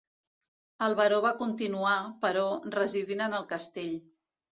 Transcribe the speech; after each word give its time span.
El 0.85 0.95
baró 0.99 1.19
va 1.25 1.33
continuar, 1.41 1.91
però, 2.23 2.45
residint 2.77 3.21
en 3.27 3.37
el 3.41 3.47
castell. 3.53 3.93